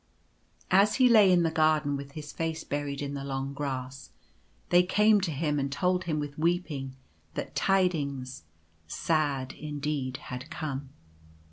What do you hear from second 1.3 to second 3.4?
in the garden with his face buried in the